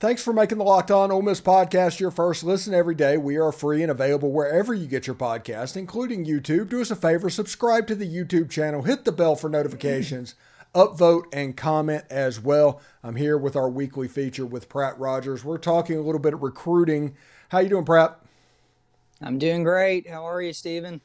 [0.00, 3.18] Thanks for making the Locked On Ole Miss podcast your first listen every day.
[3.18, 6.70] We are free and available wherever you get your podcast, including YouTube.
[6.70, 10.36] Do us a favor, subscribe to the YouTube channel, hit the bell for notifications,
[10.74, 12.80] upvote, and comment as well.
[13.02, 15.44] I'm here with our weekly feature with Pratt Rogers.
[15.44, 17.14] We're talking a little bit of recruiting.
[17.50, 18.18] How you doing, Pratt?
[19.20, 20.08] I'm doing great.
[20.08, 21.02] How are you, Stephen?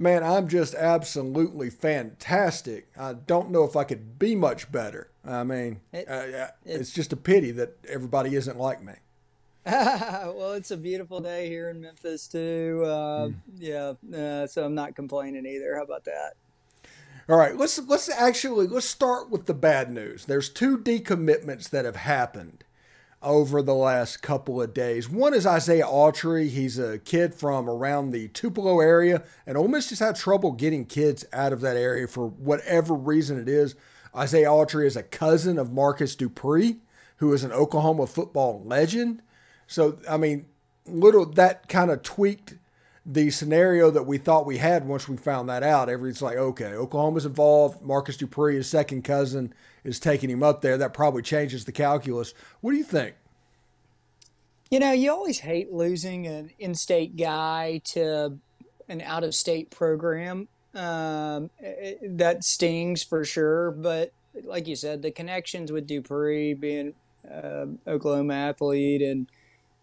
[0.00, 2.88] Man, I'm just absolutely fantastic.
[2.98, 5.11] I don't know if I could be much better.
[5.24, 8.94] I mean, it, uh, it's just a pity that everybody isn't like me.
[9.64, 12.82] well, it's a beautiful day here in Memphis too.
[12.84, 13.34] Uh, mm.
[13.58, 15.76] Yeah, uh, so I'm not complaining either.
[15.76, 16.32] How about that?
[17.28, 20.24] All right, let's let's actually let's start with the bad news.
[20.24, 22.64] There's two decommitments that have happened
[23.22, 25.08] over the last couple of days.
[25.08, 26.48] One is Isaiah Autry.
[26.48, 30.84] He's a kid from around the Tupelo area, and Ole Miss just had trouble getting
[30.84, 33.76] kids out of that area for whatever reason it is.
[34.16, 36.76] Isaiah Autry is a cousin of Marcus Dupree,
[37.16, 39.22] who is an Oklahoma football legend.
[39.66, 40.46] So, I mean,
[40.86, 42.54] little that kind of tweaked
[43.04, 45.88] the scenario that we thought we had once we found that out.
[45.88, 47.82] Everybody's like, okay, Oklahoma's involved.
[47.82, 50.78] Marcus Dupree, his second cousin, is taking him up there.
[50.78, 52.32] That probably changes the calculus.
[52.60, 53.16] What do you think?
[54.70, 58.38] You know, you always hate losing an in state guy to
[58.88, 60.48] an out of state program.
[60.74, 63.70] Um, it, that stings for sure.
[63.72, 64.12] But
[64.44, 66.94] like you said, the connections with Dupree being
[67.30, 69.30] uh, Oklahoma athlete, and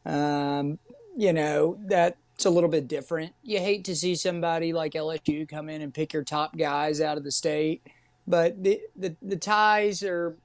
[0.06, 0.80] um,
[1.16, 3.34] you know that's a little bit different.
[3.44, 7.18] You hate to see somebody like LSU come in and pick your top guys out
[7.18, 7.86] of the state,
[8.28, 10.36] but the the, the ties are,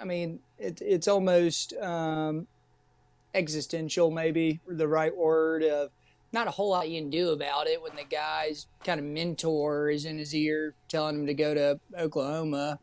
[0.00, 2.46] I mean, it, it's almost um,
[3.34, 5.90] existential, maybe the right word of
[6.32, 9.90] not a whole lot you can do about it when the guy's kind of mentor
[9.90, 12.78] is in his ear telling him to go to Oklahoma.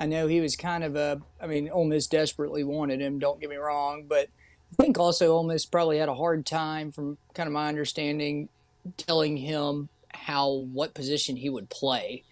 [0.00, 3.40] I know he was kind of a, I mean, Ole Miss desperately wanted him, don't
[3.40, 4.28] get me wrong, but
[4.72, 8.48] I think also Ole Miss probably had a hard time, from kind of my understanding,
[8.96, 12.24] telling him how, what position he would play.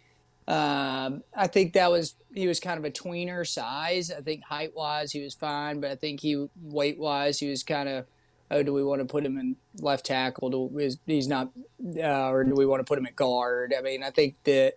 [0.48, 4.12] Um, I think that was, he was kind of a tweener size.
[4.12, 7.62] I think height wise, he was fine, but I think he, weight wise, he was
[7.62, 8.06] kind of,
[8.50, 10.50] oh, do we want to put him in left tackle?
[10.50, 11.52] Do, is, he's not,
[11.96, 13.74] uh, or do we want to put him at guard?
[13.76, 14.74] I mean, I think that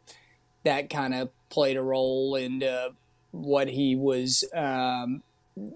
[0.63, 2.89] that kind of played a role in uh,
[3.31, 5.23] what he was um,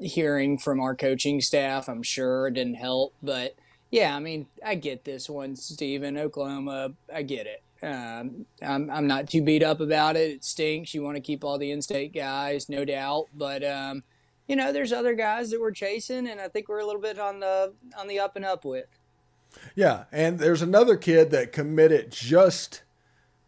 [0.02, 1.88] hearing from our coaching staff.
[1.88, 3.56] I'm sure it didn't help, but
[3.92, 6.18] yeah, I mean, I get this one, Stephen.
[6.18, 7.62] Oklahoma, I get it.
[7.86, 10.32] Um, I'm, I'm not too beat up about it.
[10.32, 10.94] It stinks.
[10.94, 14.04] You want to keep all the in-state guys, no doubt, but um,
[14.54, 17.18] you know, there's other guys that we're chasing, and I think we're a little bit
[17.18, 18.86] on the on the up and up with.
[19.74, 22.84] Yeah, and there's another kid that committed just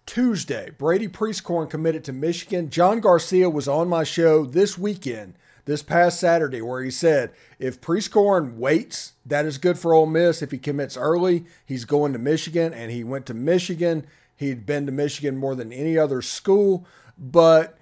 [0.08, 0.72] Tuesday.
[0.76, 2.72] Brady Prieskorn committed to Michigan.
[2.72, 5.36] John Garcia was on my show this weekend,
[5.66, 7.30] this past Saturday, where he said
[7.60, 10.42] if Prieskorn waits, that is good for Ole Miss.
[10.42, 14.08] If he commits early, he's going to Michigan, and he went to Michigan.
[14.36, 16.84] He'd been to Michigan more than any other school,
[17.16, 17.78] but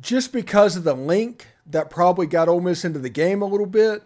[0.00, 3.66] just because of the link that probably got Ole Miss into the game a little
[3.66, 4.02] bit,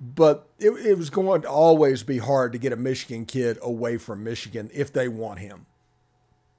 [0.00, 3.96] but it, it was going to always be hard to get a Michigan kid away
[3.96, 5.66] from Michigan if they want him.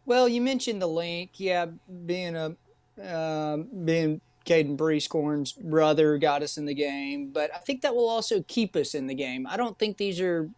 [0.05, 1.65] Well, you mentioned the link, yeah,
[2.05, 2.55] being a
[3.01, 8.07] uh, being Caden Prieskorn's brother got us in the game, but I think that will
[8.07, 9.45] also keep us in the game.
[9.45, 10.49] I don't think these are.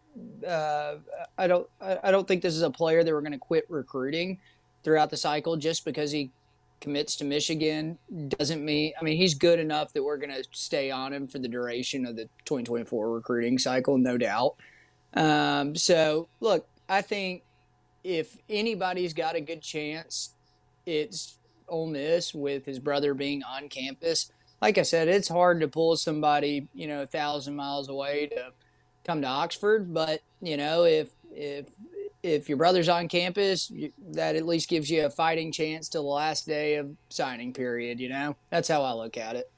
[0.46, 0.96] Uh,
[1.36, 1.68] I don't.
[1.80, 4.38] I don't think this is a player that we're going to quit recruiting
[4.84, 6.30] throughout the cycle just because he
[6.80, 7.98] commits to Michigan
[8.28, 11.38] doesn't mean I mean he's good enough that we're going to stay on him for
[11.38, 14.56] the duration of the 2024 recruiting cycle, no doubt.
[15.14, 17.42] Um, so look, I think
[18.02, 20.34] if anybody's got a good chance,
[20.86, 24.32] it's Ole Miss with his brother being on campus.
[24.60, 28.52] Like I said, it's hard to pull somebody you know a thousand miles away to
[29.04, 31.66] come to Oxford, but you know if if
[32.22, 33.72] if your brother's on campus,
[34.12, 38.00] that at least gives you a fighting chance till the last day of signing period.
[38.00, 39.50] You know, that's how I look at it.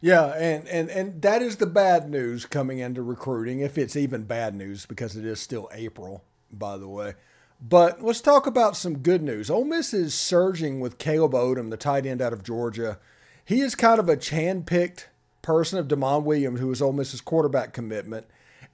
[0.00, 4.24] Yeah, and, and and that is the bad news coming into recruiting, if it's even
[4.24, 7.14] bad news, because it is still April, by the way.
[7.60, 9.48] But let's talk about some good news.
[9.48, 12.98] Ole Miss is surging with Caleb Odom, the tight end out of Georgia.
[13.44, 15.08] He is kind of a chan picked
[15.40, 18.26] person of Demond Williams, who was Ole Miss's quarterback commitment.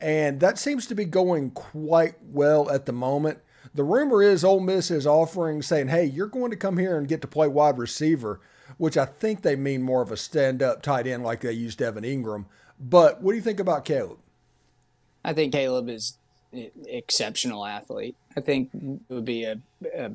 [0.02, 3.38] And that seems to be going quite well at the moment.
[3.72, 7.06] The rumor is Ole Miss is offering, saying, hey, you're going to come here and
[7.06, 8.40] get to play wide receiver,
[8.76, 11.80] which I think they mean more of a stand up tight end like they used
[11.80, 12.46] Evan Engram.
[12.80, 14.18] But what do you think about Caleb?
[15.24, 16.18] I think Caleb is
[16.52, 18.16] an exceptional athlete.
[18.36, 19.60] I think it would be a,
[19.96, 20.10] a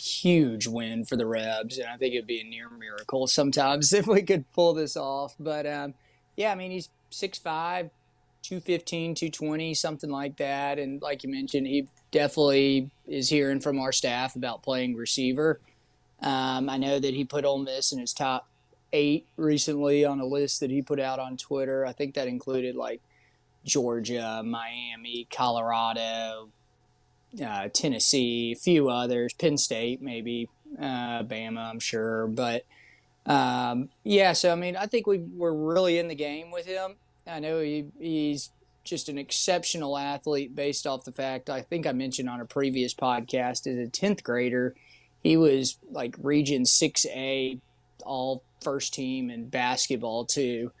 [0.00, 4.06] huge win for the Rebs, and I think it'd be a near miracle sometimes if
[4.06, 5.34] we could pull this off.
[5.40, 5.94] But um,
[6.36, 7.90] yeah, I mean, he's 6'5",
[8.42, 10.78] 215, 220, something like that.
[10.78, 15.60] And like you mentioned, he definitely is hearing from our staff about playing receiver.
[16.22, 18.48] Um, I know that he put Ole Miss in his top
[18.92, 21.84] eight recently on a list that he put out on Twitter.
[21.86, 23.00] I think that included like
[23.64, 26.48] Georgia, Miami, Colorado,
[27.44, 30.48] uh, Tennessee, a few others, Penn State, maybe,
[30.78, 32.26] uh, Bama, I'm sure.
[32.26, 32.64] But
[33.26, 36.96] um, yeah, so I mean, I think we we're really in the game with him.
[37.26, 38.50] I know he, he's
[38.84, 42.94] just an exceptional athlete based off the fact I think I mentioned on a previous
[42.94, 44.74] podcast as a 10th grader,
[45.22, 47.60] he was like region 6A,
[48.04, 50.72] all first team in basketball too.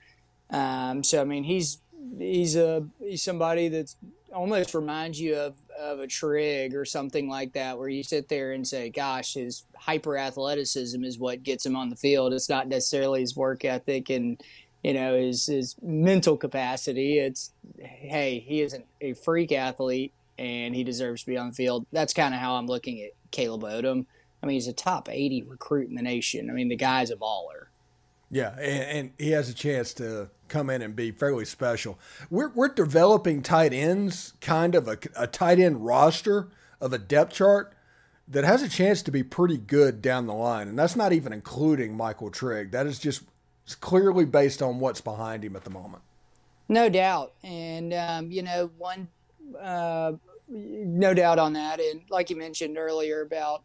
[0.50, 1.78] Um, so I mean, he's
[2.18, 3.96] he's a he's somebody that's
[4.32, 8.52] almost reminds you of of a Trigg or something like that, where you sit there
[8.52, 12.32] and say, "Gosh, his hyper athleticism is what gets him on the field.
[12.32, 14.40] It's not necessarily his work ethic and
[14.82, 17.18] you know his his mental capacity.
[17.18, 21.86] It's hey, he isn't a freak athlete and he deserves to be on the field.
[21.92, 24.06] That's kind of how I'm looking at Caleb Odom.
[24.42, 26.50] I mean, he's a top 80 recruit in the nation.
[26.50, 27.66] I mean, the guy's a baller.
[28.30, 31.98] Yeah, and, and, he has a chance to come in and be fairly special.
[32.30, 36.48] We're, we're developing tight ends, kind of a, a tight end roster
[36.80, 37.74] of a depth chart
[38.26, 40.66] that has a chance to be pretty good down the line.
[40.66, 42.70] And that's not even including Michael Trigg.
[42.70, 43.22] That is just
[43.74, 46.02] clearly based on what's behind him at the moment.
[46.68, 47.32] No doubt.
[47.42, 49.08] And, um, you know, one,
[49.60, 50.12] uh,
[50.48, 51.80] no doubt on that.
[51.80, 53.62] And like you mentioned earlier about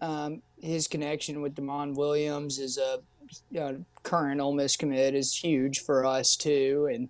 [0.00, 3.00] um, his connection with Demond Williams is a
[4.02, 6.88] current Ole Miss commit is huge for us too.
[6.92, 7.08] And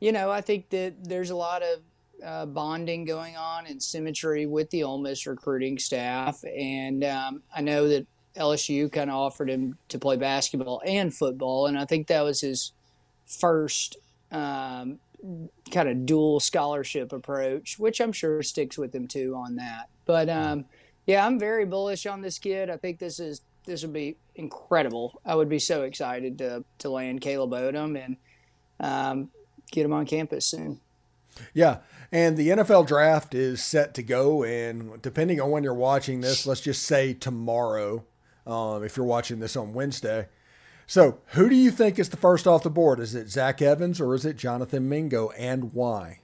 [0.00, 1.80] you know, I think that there's a lot of
[2.24, 6.42] uh, bonding going on and symmetry with the Ole Miss recruiting staff.
[6.44, 8.06] And um, I know that
[8.36, 12.40] LSU kind of offered him to play basketball and football, and I think that was
[12.40, 12.72] his
[13.26, 13.96] first
[14.30, 14.98] um,
[15.70, 19.88] kind of dual scholarship approach, which I'm sure sticks with him too on that.
[20.04, 20.66] But um,
[21.06, 22.70] yeah, I'm very bullish on this kid.
[22.70, 25.20] I think this is this would be incredible.
[25.24, 28.16] I would be so excited to to land Caleb Odom and
[28.80, 29.30] um,
[29.70, 30.80] get him on campus soon.
[31.52, 31.78] Yeah,
[32.10, 36.46] and the NFL draft is set to go, and depending on when you're watching this,
[36.46, 38.04] let's just say tomorrow,
[38.46, 40.28] um, if you're watching this on Wednesday.
[40.86, 43.00] So, who do you think is the first off the board?
[43.00, 46.20] Is it Zach Evans or is it Jonathan Mingo, and why?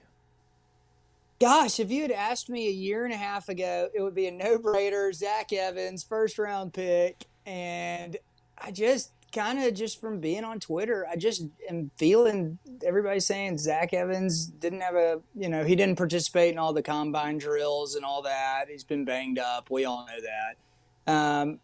[1.39, 4.27] Gosh, if you had asked me a year and a half ago, it would be
[4.27, 5.13] a no-brainer.
[5.13, 8.15] Zach Evans, first round pick, and
[8.57, 13.57] I just kind of just from being on Twitter, I just am feeling everybody saying
[13.57, 17.95] Zach Evans didn't have a, you know, he didn't participate in all the combine drills
[17.95, 18.65] and all that.
[18.69, 19.69] He's been banged up.
[19.69, 21.11] We all know that.
[21.11, 21.59] Um,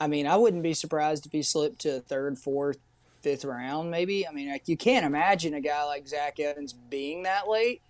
[0.00, 2.78] I mean, I wouldn't be surprised if he slipped to third, fourth,
[3.22, 4.26] fifth round, maybe.
[4.26, 7.80] I mean, like, you can't imagine a guy like Zach Evans being that late.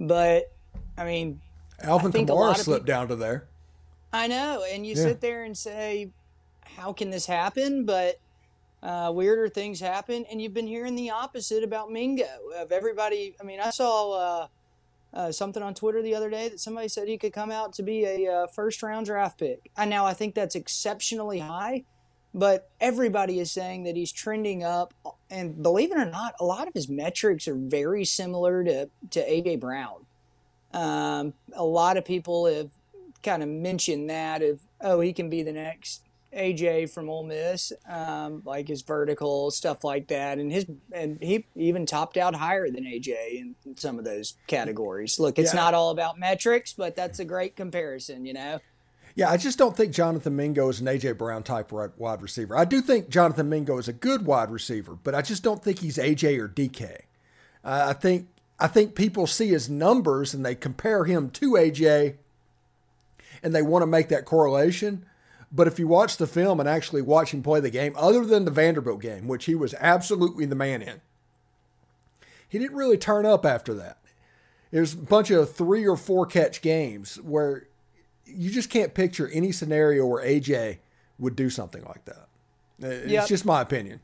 [0.00, 0.52] But
[0.96, 1.40] I mean,
[1.82, 3.46] Alvin Kamara slipped people, down to there.
[4.12, 5.02] I know, and you yeah.
[5.02, 6.10] sit there and say,
[6.64, 7.84] how can this happen?
[7.84, 8.18] But
[8.82, 12.24] uh, weirder things happen, and you've been hearing the opposite about Mingo.
[12.56, 14.46] Of everybody, I mean, I saw uh,
[15.14, 17.82] uh, something on Twitter the other day that somebody said he could come out to
[17.82, 19.70] be a uh, first round draft pick.
[19.76, 21.84] And now I think that's exceptionally high,
[22.34, 24.94] but everybody is saying that he's trending up.
[25.30, 29.20] And believe it or not, a lot of his metrics are very similar to to
[29.20, 30.06] AJ Brown.
[30.72, 32.70] Um, a lot of people have
[33.22, 36.02] kind of mentioned that of oh he can be the next
[36.34, 41.46] AJ from Ole Miss, um, like his vertical stuff like that, and his and he
[41.54, 45.18] even topped out higher than AJ in some of those categories.
[45.18, 45.60] Look, it's yeah.
[45.60, 48.60] not all about metrics, but that's a great comparison, you know.
[49.14, 52.56] Yeah, I just don't think Jonathan Mingo is an AJ Brown type wide receiver.
[52.56, 55.80] I do think Jonathan Mingo is a good wide receiver, but I just don't think
[55.80, 57.00] he's AJ or DK.
[57.64, 58.28] Uh, I think
[58.60, 62.16] I think people see his numbers and they compare him to AJ,
[63.42, 65.06] and they want to make that correlation
[65.50, 68.44] but if you watch the film and actually watch him play the game, other than
[68.44, 71.00] the Vanderbilt game, which he was absolutely the man in,
[72.48, 73.98] he didn't really turn up after that.
[74.70, 77.68] There's a bunch of three or four catch games where
[78.26, 80.78] you just can't picture any scenario where AJ
[81.18, 82.28] would do something like that.
[82.82, 83.28] Uh, it's yep.
[83.28, 84.00] just my opinion.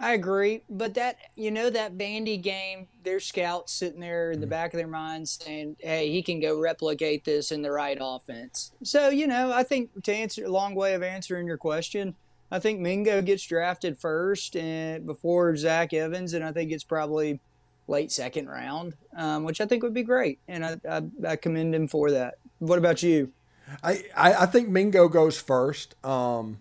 [0.00, 4.46] I agree, but that you know that Vandy game, their scouts sitting there in the
[4.46, 4.50] mm-hmm.
[4.50, 8.72] back of their minds saying, "Hey, he can go replicate this in the right offense."
[8.84, 12.14] So you know, I think to answer a long way of answering your question,
[12.50, 17.40] I think Mingo gets drafted first and before Zach Evans, and I think it's probably
[17.88, 21.74] late second round, um, which I think would be great, and I, I, I commend
[21.74, 22.34] him for that.
[22.60, 23.32] What about you?
[23.82, 25.94] I, I, I think Mingo goes first.
[26.04, 26.58] Um,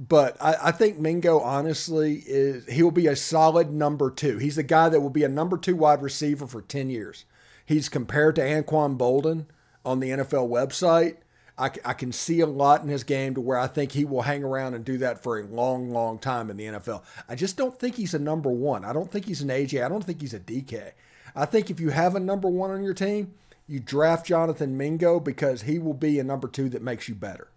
[0.00, 4.38] but I, I, think Mingo honestly is he'll be a solid number two.
[4.38, 7.26] He's a guy that will be a number two wide receiver for ten years.
[7.66, 9.44] He's compared to Anquan Boldin
[9.84, 11.16] on the NFL website.
[11.58, 14.22] I, I can see a lot in his game to where I think he will
[14.22, 17.02] hang around and do that for a long, long time in the NFL.
[17.28, 18.82] I just don't think he's a number one.
[18.82, 19.84] I don't think he's an AJ.
[19.84, 20.92] I don't think he's a DK.
[21.36, 23.34] I think if you have a number one on your team,
[23.68, 27.48] you draft Jonathan Mingo because he will be a number two that makes you better,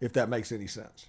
[0.00, 1.08] if that makes any sense.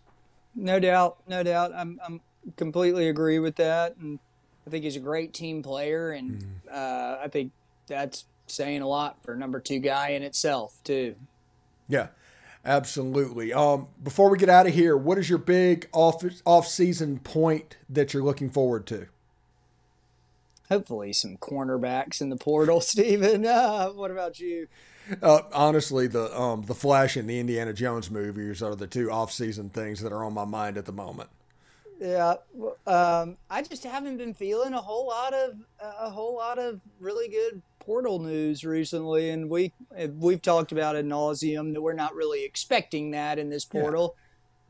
[0.56, 1.72] No doubt, no doubt.
[1.76, 2.22] I'm, I'm
[2.58, 4.20] completely agree with that, and
[4.66, 6.48] I think he's a great team player, and mm.
[6.72, 7.52] uh, I think
[7.88, 11.16] that's saying a lot for number two guy in itself too.
[11.88, 12.08] Yeah,
[12.66, 13.54] absolutely.
[13.54, 17.78] Um, before we get out of here, what is your big off off season point
[17.90, 19.08] that you're looking forward to?
[20.74, 23.46] Hopefully, some cornerbacks in the portal, Stephen.
[23.54, 24.68] Uh, what about you?
[25.22, 29.32] Uh, honestly, the um, the Flash and the Indiana Jones movies are the two off
[29.32, 31.30] season things that are on my mind at the moment.
[32.00, 32.36] Yeah,
[32.88, 37.28] um, I just haven't been feeling a whole lot of a whole lot of really
[37.30, 39.74] good portal news recently, and we
[40.16, 44.16] we've talked about ad nauseum that we're not really expecting that in this portal.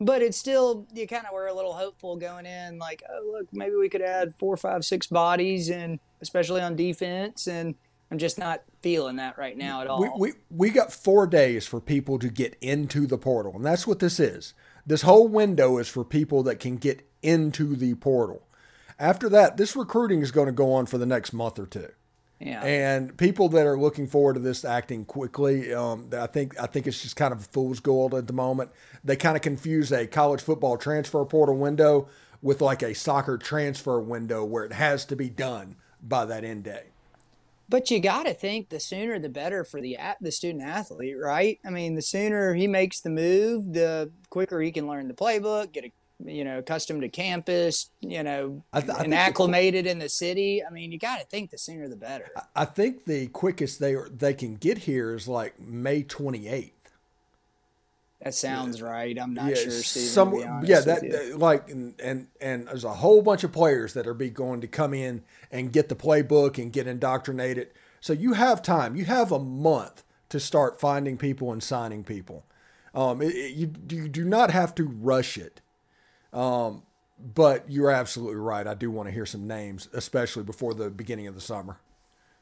[0.04, 3.48] But it's still you kind of were a little hopeful going in, like oh look,
[3.52, 7.46] maybe we could add four, five, six bodies, and especially on defense.
[7.46, 7.74] And
[8.10, 10.00] I'm just not feeling that right now at all.
[10.00, 13.86] We, we we got four days for people to get into the portal, and that's
[13.86, 14.54] what this is.
[14.86, 18.46] This whole window is for people that can get into the portal.
[18.98, 21.88] After that, this recruiting is going to go on for the next month or two.
[22.44, 22.62] Yeah.
[22.62, 26.86] And people that are looking forward to this acting quickly, um, I think I think
[26.86, 28.70] it's just kind of fool's gold at the moment.
[29.02, 32.06] They kind of confuse a college football transfer portal window
[32.42, 36.64] with like a soccer transfer window where it has to be done by that end
[36.64, 36.88] day.
[37.66, 41.58] But you got to think the sooner the better for the the student athlete, right?
[41.64, 45.72] I mean, the sooner he makes the move, the quicker he can learn the playbook,
[45.72, 45.92] get a
[46.24, 50.08] you know, accustomed to campus, you know, I th- I and acclimated the, in the
[50.08, 50.62] city.
[50.64, 52.30] I mean, you got to think the sooner the better.
[52.54, 56.70] I think the quickest they they can get here is like May 28th.
[58.22, 58.86] That sounds yeah.
[58.86, 59.18] right.
[59.18, 62.94] I'm not yeah, sure, Steven, some, yeah, that, that, like and, and and there's a
[62.94, 66.56] whole bunch of players that are be going to come in and get the playbook
[66.56, 67.68] and get indoctrinated.
[68.00, 68.96] So you have time.
[68.96, 72.44] You have a month to start finding people and signing people.
[72.94, 75.60] Um, it, it, you, you do not have to rush it.
[76.34, 76.82] Um,
[77.34, 78.66] but you're absolutely right.
[78.66, 81.78] I do want to hear some names, especially before the beginning of the summer.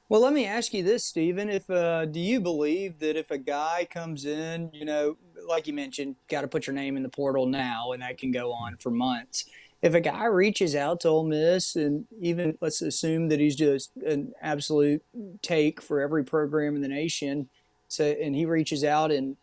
[0.08, 1.48] Well, let me ask you this, Stephen.
[1.48, 5.16] If uh, do you believe that if a guy comes in, you know,
[5.48, 8.30] like you mentioned, got to put your name in the portal now, and that can
[8.30, 9.44] go on for months.
[9.80, 13.90] If a guy reaches out to Ole Miss, and even let's assume that he's just
[14.06, 15.02] an absolute
[15.42, 17.48] take for every program in the nation,
[17.88, 19.36] so and he reaches out in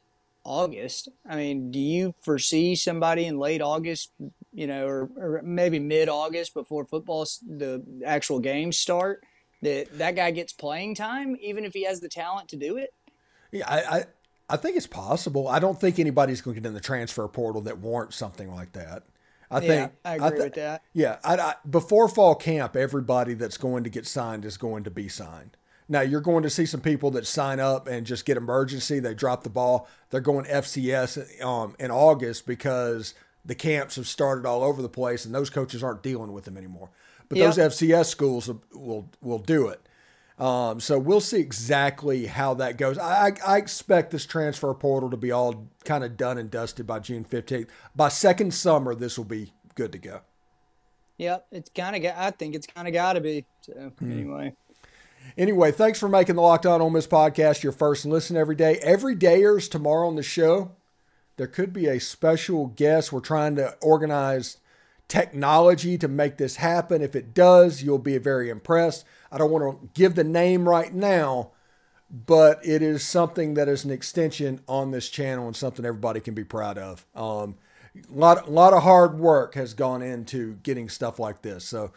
[0.43, 1.09] August.
[1.27, 4.11] I mean, do you foresee somebody in late August
[4.59, 9.23] you know, or, or maybe mid August before football, the actual games start,
[9.61, 12.93] that that guy gets playing time, even if he has the talent to do it?
[13.53, 14.03] Yeah, I, I,
[14.49, 15.47] I think it's possible.
[15.47, 18.73] I don't think anybody's going to get in the transfer portal that warrants something like
[18.73, 19.03] that.
[19.49, 20.81] I think yeah, I agree I th- with that.
[20.91, 24.91] Yeah, I, I, before fall camp, everybody that's going to get signed is going to
[24.91, 25.55] be signed.
[25.87, 28.99] Now you're going to see some people that sign up and just get emergency.
[28.99, 29.87] They drop the ball.
[30.09, 33.15] They're going FCS um, in August because
[33.49, 36.55] the camps have started all over the place, and those coaches aren't dealing with them
[36.55, 36.91] anymore.
[37.27, 37.55] But yep.
[37.55, 39.81] those FCS schools will will do it.
[40.37, 42.99] Um, so we'll see exactly how that goes.
[42.99, 46.99] I, I expect this transfer portal to be all kind of done and dusted by
[46.99, 47.67] June 15th.
[47.95, 50.21] By second summer, this will be good to go.
[51.17, 52.13] Yep, it's kind of.
[52.15, 53.45] I think it's kind of got to be.
[53.61, 54.11] So hmm.
[54.11, 54.53] anyway.
[55.39, 58.77] Anyway, thanks for making the Locked On Ole Miss podcast your first listen every day.
[58.83, 60.75] Every dayers tomorrow on the show
[61.39, 63.13] there could be a special guest.
[63.13, 64.57] We're trying to organize
[65.07, 67.01] technology to make this happen.
[67.01, 69.05] If it does, you'll be very impressed.
[69.31, 71.51] I don't want to give the name right now,
[72.11, 76.33] but it is something that is an extension on this channel and something everybody can
[76.33, 77.05] be proud of.
[77.15, 77.55] Um,
[77.95, 81.63] a lot, a lot of hard work has gone into getting stuff like this.
[81.63, 81.93] So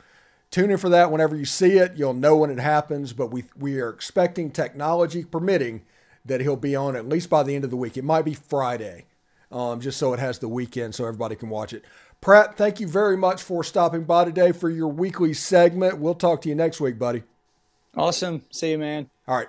[0.53, 1.97] tune in for that whenever you see it.
[1.97, 5.83] You'll know when it happens, but we, we are expecting technology permitting
[6.25, 7.97] that he'll be on at least by the end of the week.
[7.97, 9.07] It might be Friday
[9.53, 11.85] um, just so it has the weekend so everybody can watch it.
[12.21, 15.99] Pratt, thank you very much for stopping by today for your weekly segment.
[15.99, 17.25] We'll talk to you next week, buddy.
[17.97, 18.43] Awesome.
[18.51, 19.11] See you, man.
[19.27, 19.49] All right.